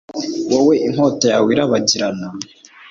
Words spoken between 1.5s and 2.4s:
irabagirana